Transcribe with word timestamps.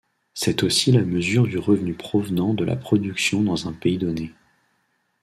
C'est 0.33 0.63
aussi 0.63 0.91
la 0.91 1.03
mesure 1.03 1.45
du 1.45 1.59
revenu 1.59 1.93
provenant 1.93 2.55
de 2.55 2.65
la 2.65 2.75
production 2.75 3.43
dans 3.43 3.67
un 3.67 3.71
pays 3.71 3.99
donné. 3.99 4.33